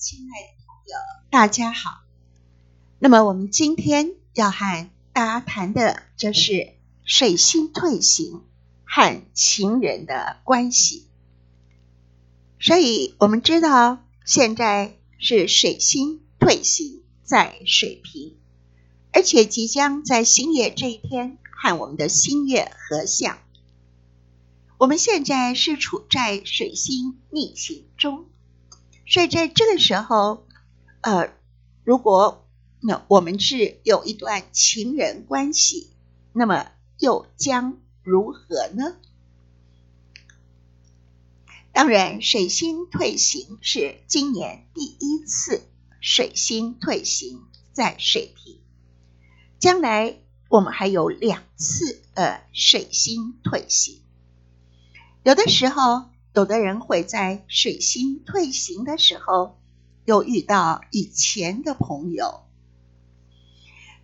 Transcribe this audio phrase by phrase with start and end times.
[0.00, 0.96] 亲爱的朋友，
[1.28, 2.02] 大家好。
[3.00, 6.74] 那么我们今天要和大家谈的，就是
[7.04, 8.44] 水星退行
[8.84, 11.08] 和情人的关系。
[12.60, 18.36] 所以我们知道，现在是水星退行在水瓶，
[19.12, 23.36] 而且即将在新月这一天和我们的新月合相。
[24.78, 28.26] 我们现在是处在水星逆行中。
[29.10, 30.46] 所以在这个时候，
[31.00, 31.32] 呃，
[31.82, 32.46] 如果
[32.80, 35.90] 那我们是有一段情人关系，
[36.34, 38.96] 那么又将如何呢？
[41.72, 45.62] 当然，水星退行是今年第一次
[46.02, 48.60] 水星退行在水瓶，
[49.58, 50.18] 将来
[50.50, 54.02] 我们还有两次呃水星退行，
[55.22, 56.10] 有的时候。
[56.38, 59.58] 有的人会在水星退行的时候，
[60.04, 62.42] 又遇到以前的朋友。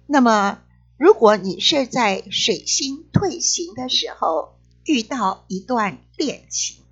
[0.08, 0.58] 那么，
[0.96, 6.82] 如果你是在水星退行的时候遇到一段恋情，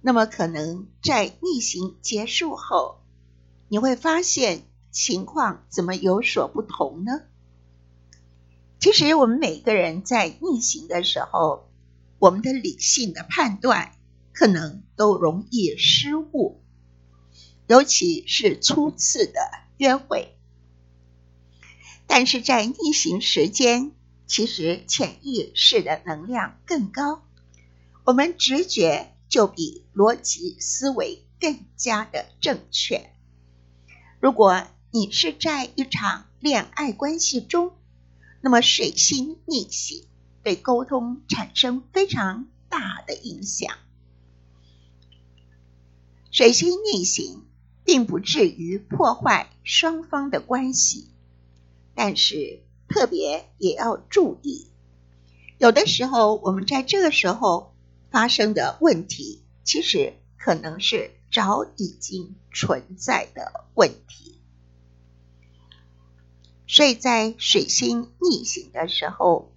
[0.00, 2.98] 那么可能在逆行结束后，
[3.68, 7.22] 你会发现情况怎么有所不同呢？
[8.80, 11.68] 其实，我们每个人在逆行的时候，
[12.18, 13.92] 我们的理性的判断。
[14.32, 16.62] 可能都容易失误，
[17.66, 19.40] 尤其是初次的
[19.76, 20.34] 约会。
[22.06, 23.92] 但是在逆行时间，
[24.26, 27.22] 其实潜意识的能量更高，
[28.04, 33.10] 我们直觉就比逻辑思维更加的正确。
[34.20, 37.72] 如果你是在一场恋爱关系中，
[38.40, 40.04] 那么水星逆行
[40.42, 43.76] 对沟通产生非常大的影响。
[46.30, 47.44] 水星逆行
[47.84, 51.08] 并不至于破坏双方的关系，
[51.94, 54.68] 但是特别也要注意，
[55.58, 57.74] 有的时候我们在这个时候
[58.10, 64.38] 发生的问题，其实可能是早已经存在的问题。
[66.68, 69.52] 所以在水星逆行的时候，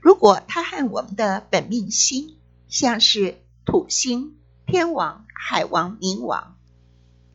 [0.00, 4.36] 如果它和我们的本命星，像是土星。
[4.72, 6.56] 天王、海王、冥王，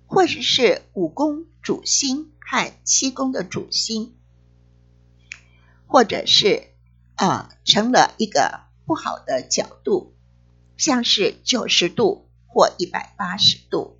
[0.08, 4.16] 或者是五宫主星和七宫的主星，
[5.86, 6.64] 或者是
[7.14, 10.16] 啊成了一个不好的角度，
[10.78, 14.00] 像是九十度或一百八十度，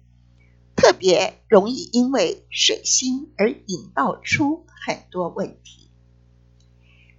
[0.76, 5.92] 特别容易因为水星而引爆出很多问题。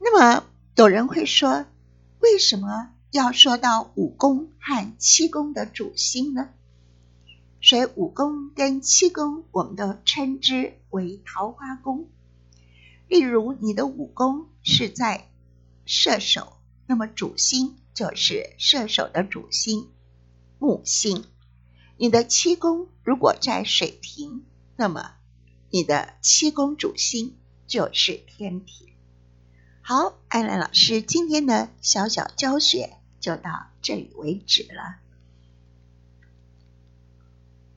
[0.01, 0.43] 那么
[0.75, 1.67] 有人会说，
[2.19, 2.91] 为什么？
[3.11, 6.51] 要说到五宫和七宫的主星呢，
[7.63, 12.11] 所以五宫跟七宫我们都称之为桃花宫。
[13.09, 15.31] 例如，你的五宫是在
[15.87, 19.89] 射手，那么主星就是射手的主星
[20.59, 21.23] 木星；
[21.97, 24.45] 你的七宫如果在水瓶，
[24.77, 25.15] 那么
[25.71, 28.93] 你的七宫主星就是天体。
[29.81, 32.98] 好，艾兰老师今天的小小教学。
[33.21, 35.08] 就到这里为止了。